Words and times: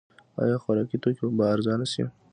آیا 0.41 0.55
خوراکي 0.63 0.97
توکي 1.03 1.23
به 1.37 1.45
ارزانه 1.53 1.85
شي؟ 1.91 2.03